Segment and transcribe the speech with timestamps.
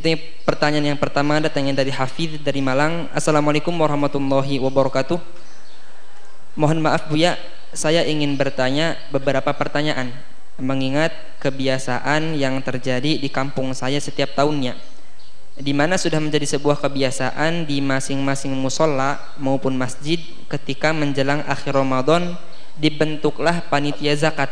[0.00, 3.12] Yang pertanyaan yang pertama datangnya dari Hafid dari Malang.
[3.12, 5.20] Assalamualaikum warahmatullahi wabarakatuh.
[6.56, 7.36] Mohon maaf Buya,
[7.76, 10.08] saya ingin bertanya beberapa pertanyaan
[10.56, 11.12] mengingat
[11.44, 14.76] kebiasaan yang terjadi di kampung saya setiap tahunnya
[15.60, 20.16] di mana sudah menjadi sebuah kebiasaan di masing-masing musola maupun masjid
[20.48, 22.40] ketika menjelang akhir Ramadan
[22.80, 24.48] dibentuklah panitia zakat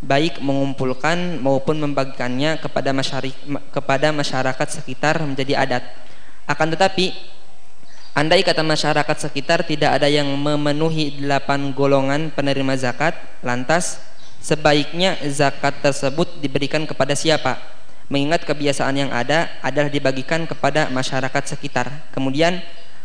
[0.00, 3.36] baik mengumpulkan maupun membagikannya kepada masyarakat
[3.68, 5.84] kepada masyarakat sekitar menjadi adat.
[6.48, 7.12] Akan tetapi
[8.16, 13.12] andai kata masyarakat sekitar tidak ada yang memenuhi delapan golongan penerima zakat,
[13.44, 14.00] lantas
[14.40, 17.60] sebaiknya zakat tersebut diberikan kepada siapa?
[18.10, 21.86] Mengingat kebiasaan yang ada adalah dibagikan kepada masyarakat sekitar.
[22.10, 22.58] Kemudian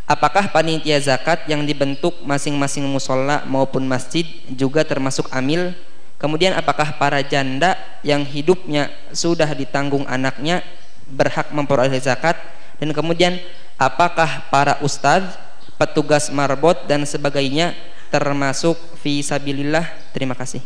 [0.09, 5.75] apakah panitia zakat yang dibentuk masing-masing musola maupun masjid juga termasuk amil
[6.25, 10.65] Kemudian apakah para janda yang hidupnya sudah ditanggung anaknya
[11.05, 12.33] berhak memperoleh zakat?
[12.81, 13.37] Dan kemudian
[13.77, 15.37] apakah para ustadz,
[15.77, 17.77] petugas marbot dan sebagainya
[18.09, 19.85] termasuk fi sabilillah?
[20.17, 20.65] Terima kasih.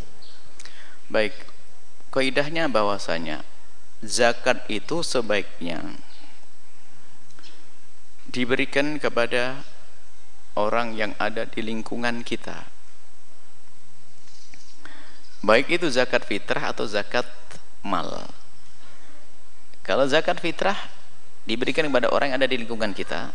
[1.11, 1.35] Baik.
[2.07, 3.43] Kaidahnya bahwasanya
[3.99, 5.83] zakat itu sebaiknya
[8.31, 9.59] diberikan kepada
[10.55, 12.78] orang yang ada di lingkungan kita
[15.43, 17.27] baik itu zakat fitrah atau zakat
[17.85, 18.27] mal.
[19.83, 20.77] Kalau zakat fitrah
[21.47, 23.33] diberikan kepada orang yang ada di lingkungan kita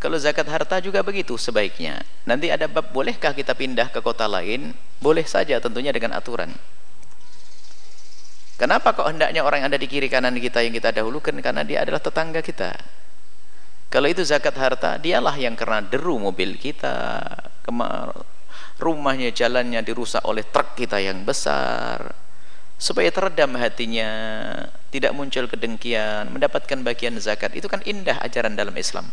[0.00, 2.00] kalau zakat harta juga begitu sebaiknya.
[2.24, 4.72] Nanti ada bab bolehkah kita pindah ke kota lain?
[4.96, 6.48] Boleh saja tentunya dengan aturan.
[8.56, 11.36] Kenapa kok hendaknya orang yang ada di kiri kanan kita yang kita dahulukan?
[11.44, 12.80] Karena dia adalah tetangga kita.
[13.92, 17.20] Kalau itu zakat harta dialah yang karena deru mobil kita
[17.60, 18.16] kemar
[18.80, 22.16] rumahnya jalannya dirusak oleh truk kita yang besar.
[22.80, 24.08] Supaya teredam hatinya
[24.88, 27.52] tidak muncul kedengkian mendapatkan bagian zakat.
[27.52, 29.04] Itu kan indah ajaran dalam Islam.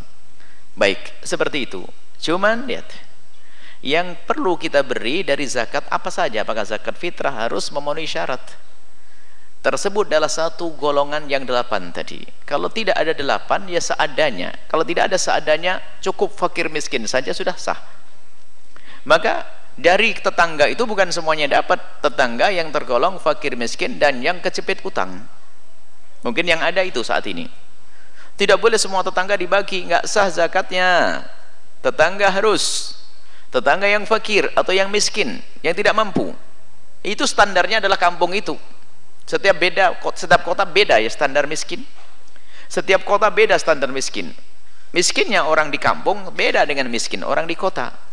[0.80, 1.84] Baik seperti itu.
[2.24, 2.88] Cuman lihat.
[3.78, 6.42] Yang perlu kita beri dari zakat apa saja?
[6.42, 8.42] Apakah zakat fitrah harus memenuhi syarat?
[9.62, 12.26] Tersebut adalah satu golongan yang delapan tadi.
[12.48, 14.56] Kalau tidak ada delapan ya seadanya.
[14.66, 17.97] Kalau tidak ada seadanya cukup fakir miskin saja sudah sah
[19.08, 19.48] maka
[19.80, 21.80] dari tetangga itu bukan semuanya dapat.
[22.04, 25.24] Tetangga yang tergolong fakir miskin dan yang kecepit utang.
[26.28, 27.48] Mungkin yang ada itu saat ini.
[28.36, 31.24] Tidak boleh semua tetangga dibagi nggak sah zakatnya.
[31.80, 32.94] Tetangga harus.
[33.48, 36.36] Tetangga yang fakir atau yang miskin yang tidak mampu.
[37.00, 38.60] Itu standarnya adalah kampung itu.
[39.24, 41.80] Setiap beda setiap kota beda ya standar miskin.
[42.68, 44.36] Setiap kota beda standar miskin.
[44.92, 48.07] Miskinnya orang di kampung beda dengan miskin orang di kota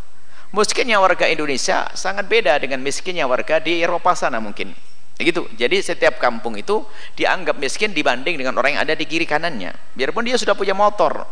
[0.55, 4.71] miskinnya warga Indonesia sangat beda dengan miskinnya warga di Eropa sana mungkin.
[5.15, 6.83] Gitu jadi setiap kampung itu
[7.15, 9.75] dianggap miskin dibanding dengan orang yang ada di kiri kanannya.
[9.95, 11.27] Biarpun dia sudah punya motor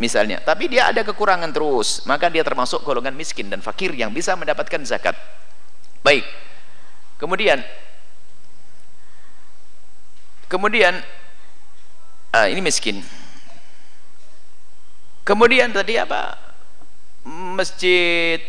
[0.00, 0.40] misalnya.
[0.40, 2.04] Tapi dia ada kekurangan terus.
[2.08, 5.16] Maka dia termasuk golongan miskin dan fakir yang bisa mendapatkan zakat.
[6.00, 6.24] Baik.
[7.18, 7.60] Kemudian
[10.48, 10.96] kemudian
[12.32, 13.04] ah, ini miskin.
[15.28, 16.32] Kemudian tadi apa?
[17.28, 18.40] Masjid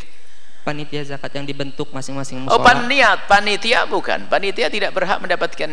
[0.70, 2.54] panitia zakat yang dibentuk masing-masing musola?
[2.54, 4.30] Oh panitia, panitia bukan.
[4.30, 5.72] Panitia tidak berhak mendapatkan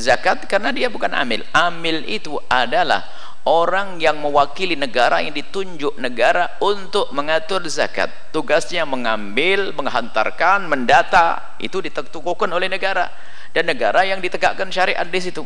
[0.00, 1.44] zakat karena dia bukan amil.
[1.52, 3.04] Amil itu adalah
[3.44, 8.08] orang yang mewakili negara yang ditunjuk negara untuk mengatur zakat.
[8.32, 13.12] Tugasnya mengambil, menghantarkan, mendata, itu ditentukan oleh negara
[13.52, 15.44] dan negara yang ditegakkan syariat di situ.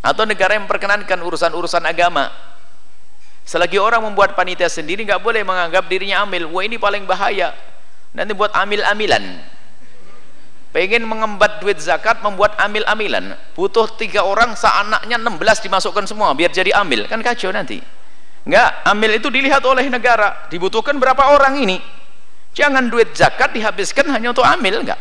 [0.00, 2.55] Atau negara yang memperkenankan urusan-urusan agama
[3.46, 6.50] selagi orang membuat panitia sendiri nggak boleh menganggap dirinya amil.
[6.50, 7.54] Wah ini paling bahaya.
[8.12, 9.22] Nanti buat amil-amilan.
[10.74, 13.38] Pengen mengembat duit zakat membuat amil-amilan.
[13.54, 17.06] Butuh tiga orang seanaknya 16 dimasukkan semua biar jadi amil.
[17.06, 17.80] Kan kacau nanti.
[18.44, 20.50] Enggak amil itu dilihat oleh negara.
[20.52, 21.78] Dibutuhkan berapa orang ini?
[22.52, 25.00] Jangan duit zakat dihabiskan hanya untuk amil enggak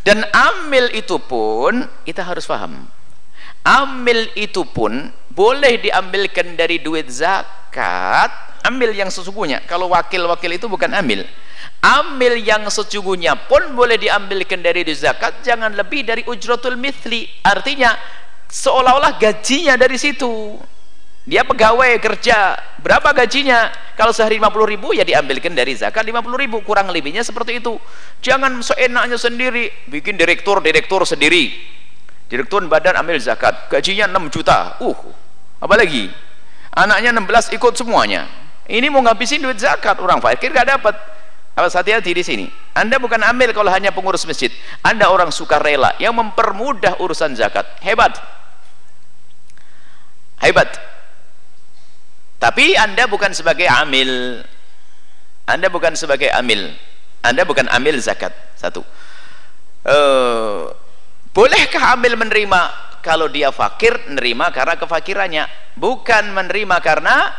[0.00, 2.88] dan amil itu pun kita harus paham
[3.64, 8.30] amil itu pun boleh diambilkan dari duit zakat
[8.66, 9.62] ambil yang sesungguhnya.
[9.64, 11.24] Kalau wakil-wakil itu bukan ambil.
[11.80, 17.30] Ambil yang sesungguhnya pun boleh diambilkan dari duit zakat jangan lebih dari ujratul mithli.
[17.46, 17.94] Artinya
[18.50, 20.58] seolah-olah gajinya dari situ.
[21.24, 23.70] Dia pegawai kerja berapa gajinya?
[23.94, 27.76] Kalau sehari 50 ribu ya diambilkan dari zakat 50 ribu kurang lebihnya seperti itu.
[28.24, 31.52] Jangan seenaknya sendiri bikin direktur-direktur sendiri
[32.30, 33.66] direktur badan ambil zakat.
[33.66, 34.78] Gajinya 6 juta.
[34.78, 34.96] Uh
[35.60, 36.08] apalagi
[36.72, 38.30] anaknya 16 ikut semuanya.
[38.70, 40.94] Ini mau ngabisin duit zakat orang fakir gak dapat.
[41.58, 42.46] Awas hati-hati di sini.
[42.72, 44.48] Anda bukan ambil kalau hanya pengurus masjid.
[44.80, 47.66] Anda orang suka rela yang mempermudah urusan zakat.
[47.82, 48.14] Hebat.
[50.40, 50.70] Hebat.
[52.40, 54.40] Tapi anda bukan sebagai amil.
[55.44, 56.72] Anda bukan sebagai amil.
[57.20, 58.32] Anda bukan amil zakat.
[58.56, 58.80] Satu.
[59.84, 60.72] Uh,
[61.34, 62.90] bolehkah amil menerima?
[63.00, 65.44] Kalau dia fakir menerima karena kefakirannya.
[65.80, 67.32] Bukan menerima karena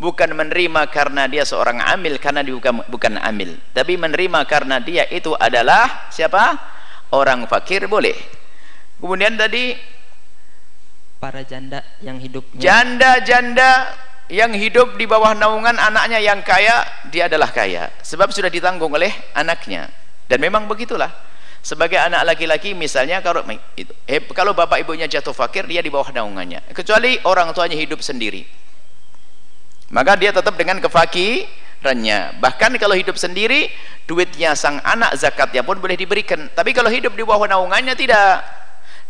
[0.00, 3.60] bukan menerima karena dia seorang amil karena dia bukan, bukan amil.
[3.76, 6.56] Tapi menerima karena dia itu adalah siapa?
[7.12, 8.16] Orang fakir boleh.
[8.96, 9.76] Kemudian tadi
[11.20, 13.92] para janda yang hidup janda-janda
[14.32, 17.92] yang hidup di bawah naungan anaknya yang kaya dia adalah kaya.
[18.00, 19.92] Sebab sudah ditanggung oleh anaknya.
[20.24, 21.12] Dan memang begitulah
[21.62, 23.46] sebagai anak laki-laki misalnya kalau
[23.78, 26.74] itu, eh, kalau bapak ibunya jatuh fakir dia di bawah naungannya.
[26.74, 28.42] Kecuali orang tuanya hidup sendiri.
[29.94, 32.42] Maka dia tetap dengan kefakirannya.
[32.42, 33.70] Bahkan kalau hidup sendiri
[34.10, 36.50] duitnya sang anak zakatnya pun boleh diberikan.
[36.50, 38.42] Tapi kalau hidup di bawah naungannya tidak.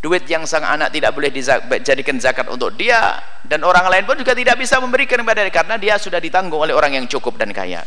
[0.02, 4.34] Duit yang sang anak tidak boleh dijadikan zakat untuk dia dan orang lain pun juga
[4.34, 7.86] tidak bisa memberikan kepada dia karena dia sudah ditanggung oleh orang yang cukup dan kaya.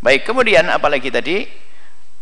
[0.00, 1.44] Baik kemudian apalagi tadi?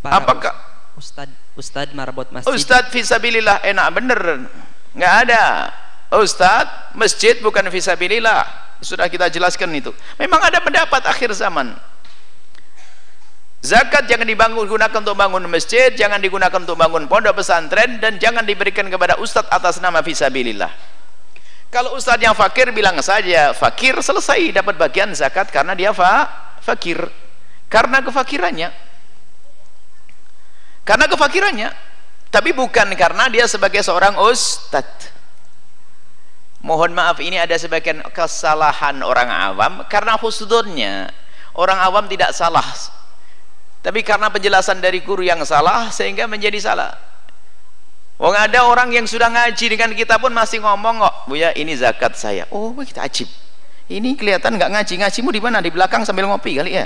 [0.02, 0.52] Para apakah
[0.98, 4.20] Ustad Ustad marbot masjid Ustad visabilillah enak bener
[4.94, 5.70] nggak ada
[6.18, 8.46] Ustad masjid bukan visabilillah
[8.80, 11.76] sudah kita jelaskan itu memang ada pendapat akhir zaman
[13.60, 18.40] Zakat jangan dibangun gunakan untuk bangun masjid, jangan digunakan untuk bangun pondok pesantren dan jangan
[18.40, 20.72] diberikan kepada ustadz atas nama fisabilillah.
[21.68, 26.24] Kalau ustadz yang fakir bilang saja fakir selesai dapat bagian zakat karena dia fa
[26.64, 27.04] fakir.
[27.68, 28.89] Karena kefakirannya.
[30.82, 31.70] Karena kefakirannya.
[32.30, 35.10] Tapi bukan karena dia sebagai seorang ustadz.
[36.60, 41.08] Mohon maaf ini ada sebagian kesalahan orang awam karena husnudnya
[41.56, 42.64] orang awam tidak salah
[43.80, 46.92] tapi karena penjelasan dari guru yang salah sehingga menjadi salah
[48.20, 52.12] Wong ada orang yang sudah ngaji dengan kita pun masih ngomong kok, Buya ini zakat
[52.20, 52.44] saya.
[52.52, 53.24] Oh, kita ajib.
[53.88, 54.94] Ini kelihatan nggak ngaji.
[55.00, 55.64] Ngajimu di mana?
[55.64, 56.84] Di belakang sambil ngopi kali ya.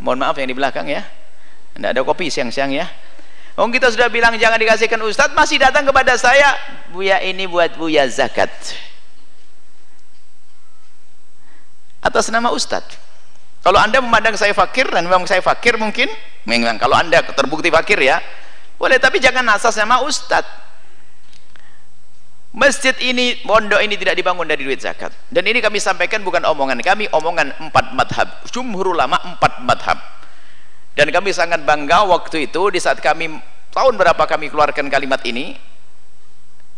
[0.00, 1.04] Mohon maaf yang di belakang ya.
[1.76, 2.88] Tidak ada kopi siang-siang ya.
[3.56, 6.52] Wong kita sudah bilang jangan dikasihkan ustadz, masih datang kepada saya.
[6.92, 8.52] Buya ini buat Buya zakat.
[12.04, 13.00] Atas nama ustadz.
[13.64, 16.06] Kalau anda memandang saya fakir dan memang saya fakir mungkin,
[16.46, 18.20] memang kalau anda terbukti fakir ya,
[18.76, 20.68] boleh tapi jangan asas nama ustadz.
[22.56, 25.12] Masjid ini, pondok ini tidak dibangun dari duit zakat.
[25.28, 28.28] Dan ini kami sampaikan bukan omongan kami, omongan empat madhab.
[28.48, 30.15] Jumhur ulama empat madhab.
[30.96, 33.36] Dan kami sangat bangga waktu itu di saat kami
[33.76, 35.52] tahun berapa kami keluarkan kalimat ini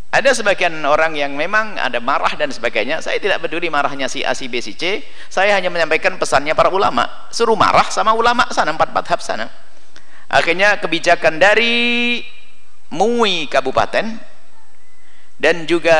[0.09, 2.99] ada sebagian orang yang memang ada marah dan sebagainya.
[2.99, 5.05] Saya tidak peduli marahnya si A, si B, si C.
[5.29, 7.29] Saya hanya menyampaikan pesannya para ulama.
[7.29, 9.47] Suruh marah sama ulama sana empat madhab sana.
[10.25, 12.19] Akhirnya kebijakan dari
[12.89, 14.17] MUI Kabupaten
[15.39, 15.95] dan juga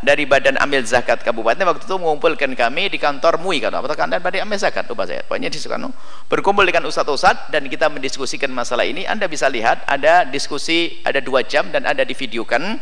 [0.00, 4.16] dari Badan Amil Zakat Kabupaten waktu itu mengumpulkan kami di kantor MUI kata apa Anda
[4.16, 4.88] Badan Amil Zakat.
[4.88, 5.92] Lupa saya pokoknya di sana
[6.24, 9.04] berkumpul dengan ustadz-ustadz dan kita mendiskusikan masalah ini.
[9.04, 12.80] Anda bisa lihat ada diskusi ada dua jam dan ada divideokan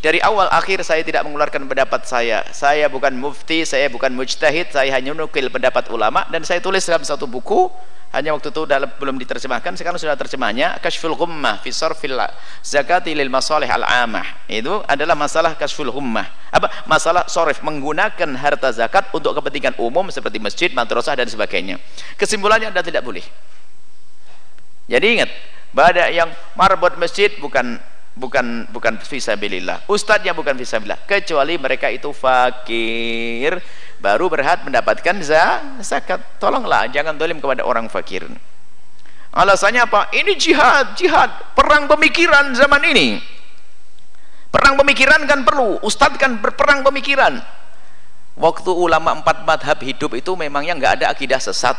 [0.00, 2.40] dari awal akhir saya tidak mengeluarkan pendapat saya.
[2.56, 7.04] Saya bukan mufti, saya bukan mujtahid saya hanya nukil pendapat ulama dan saya tulis dalam
[7.04, 7.68] satu buku.
[8.10, 10.82] Hanya waktu itu dalam, belum diterjemahkan sekarang sudah terjemahnya.
[10.82, 12.18] Kashful ghummah fi sarfil
[12.58, 14.26] zakati lil masalih al amah.
[14.50, 16.26] Itu adalah masalah kashful ghummah.
[16.50, 16.90] Apa?
[16.90, 21.78] Masalah sorif menggunakan harta zakat untuk kepentingan umum seperti masjid, madrasah dan sebagainya.
[22.18, 23.22] Kesimpulannya anda tidak boleh.
[24.90, 25.30] Jadi ingat
[25.70, 27.78] pada yang marbot masjid bukan
[28.20, 33.56] bukan bukan fisabilillah ustadznya bukan fisabilillah kecuali mereka itu fakir
[34.00, 35.20] baru berhak mendapatkan
[35.84, 36.20] zakat.
[36.40, 38.26] Tolonglah jangan dolim kepada orang fakir.
[39.30, 40.10] Alasannya apa?
[40.10, 41.30] Ini jihad jihad.
[41.54, 43.20] Perang pemikiran zaman ini.
[44.50, 45.78] Perang pemikiran kan perlu.
[45.86, 47.38] Ustadz kan berperang pemikiran.
[48.34, 51.76] Waktu ulama empat madhab hidup itu memangnya nggak ada akidah sesat?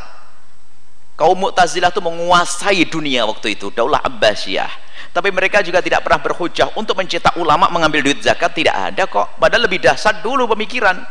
[1.20, 3.74] Kaum mu'tazilah itu menguasai dunia waktu itu.
[3.74, 4.72] Daulah abbasiyah
[5.12, 8.56] tapi mereka juga tidak pernah berhujah untuk mencetak ulama mengambil duit zakat.
[8.56, 9.36] Tidak ada kok.
[9.36, 11.04] Padahal lebih dahsyat dulu pemikiran.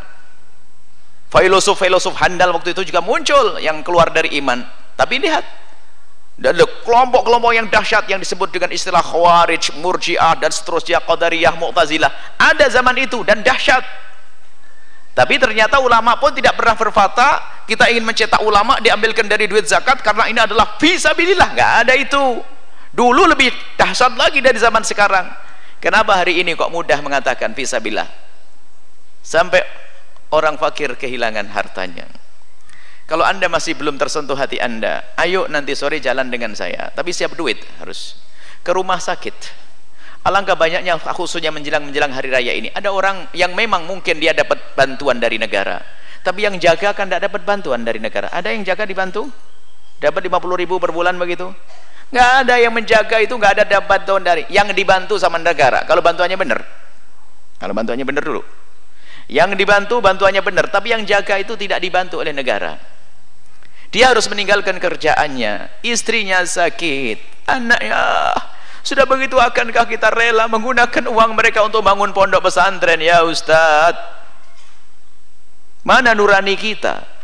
[1.28, 4.64] Filosof-filosof handal waktu itu juga muncul yang keluar dari iman.
[4.96, 5.44] Tapi lihat.
[6.40, 12.40] Dan kelompok-kelompok yang dahsyat yang disebut dengan istilah khawarij, murjiah dan seterusnya qadariyah, mu'tazilah.
[12.40, 13.84] Ada zaman itu dan dahsyat.
[15.12, 20.00] Tapi ternyata ulama pun tidak pernah berfata kita ingin mencetak ulama diambilkan dari duit zakat
[20.00, 22.40] karena ini adalah visabilillah nggak ada itu
[22.90, 25.26] dulu lebih dahsyat lagi dari zaman sekarang.
[25.80, 28.08] Kenapa hari ini kok mudah mengatakan fisabilillah?
[29.24, 29.64] Sampai
[30.32, 32.04] orang fakir kehilangan hartanya.
[33.08, 36.92] Kalau anda masih belum tersentuh hati anda ayo nanti sore jalan dengan saya.
[36.94, 38.20] Tapi siap duit harus.
[38.60, 39.34] Ke rumah sakit.
[40.20, 42.68] Alangkah banyaknya khususnya menjelang-menjelang hari raya ini.
[42.76, 45.80] Ada orang yang memang mungkin dia dapat bantuan dari negara.
[46.20, 48.28] Tapi yang jaga kan tidak dapat bantuan dari negara.
[48.28, 49.32] Ada yang jaga dibantu
[49.96, 51.48] dapat 50 ribu per bulan begitu
[52.10, 54.42] nggak ada yang menjaga itu nggak ada dapat bantuan dari.
[54.50, 55.86] Yang dibantu sama negara.
[55.86, 56.60] Kalau bantuannya benar.
[57.58, 58.42] Kalau bantuannya benar dulu.
[59.30, 60.66] Yang dibantu bantuannya benar.
[60.70, 62.74] Tapi yang jaga itu tidak dibantu oleh negara.
[63.94, 65.82] Dia harus meninggalkan kerjaannya.
[65.86, 67.46] Istrinya sakit.
[67.46, 68.34] Anaknya
[68.80, 72.98] sudah begitu akankah kita rela menggunakan uang mereka untuk bangun pondok pesantren?
[72.98, 74.18] Ya Ustadz.
[75.86, 77.19] Mana nurani kita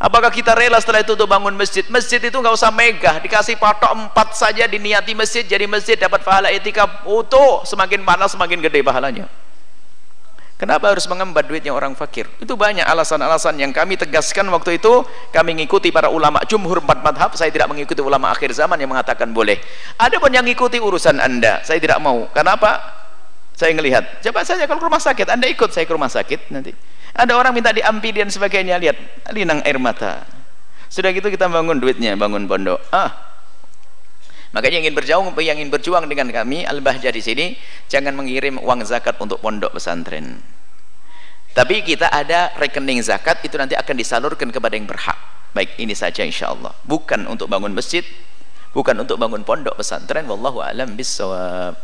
[0.00, 1.84] Apakah kita rela setelah itu untuk bangun masjid?
[1.92, 6.48] Masjid itu nggak usah megah, dikasih patok empat saja diniati masjid jadi masjid dapat pahala
[6.48, 9.28] etika utuh, semakin panas semakin gede pahalanya.
[10.56, 12.24] Kenapa harus mengembat duitnya orang fakir?
[12.40, 15.04] Itu banyak alasan-alasan yang kami tegaskan waktu itu.
[15.32, 17.32] Kami mengikuti para ulama jumhur empat madhab.
[17.32, 19.56] Saya tidak mengikuti ulama akhir zaman yang mengatakan boleh.
[19.96, 21.64] Ada pun yang mengikuti urusan anda.
[21.64, 22.28] Saya tidak mau.
[22.36, 22.76] Kenapa?
[23.56, 24.20] Saya melihat.
[24.20, 25.32] Coba saja kalau ke rumah sakit.
[25.32, 26.72] Anda ikut saya ke rumah sakit nanti
[27.14, 28.78] ada orang minta diampi dan sebagainya.
[28.78, 28.96] Lihat
[29.34, 30.24] linang air mata.
[30.90, 32.82] Sudah gitu kita bangun duitnya bangun pondok.
[32.90, 33.30] Ah.
[34.50, 37.46] Makanya ingin berjuang yang ingin berjuang dengan kami al-bahjah di sini
[37.86, 40.42] jangan mengirim uang zakat untuk pondok pesantren.
[41.54, 45.18] Tapi kita ada rekening zakat itu nanti akan disalurkan kepada yang berhak.
[45.54, 48.06] Baik ini saja insya Allah bukan untuk bangun masjid
[48.74, 50.26] bukan untuk bangun pondok pesantren.
[50.26, 51.78] Wallahu alam bisawab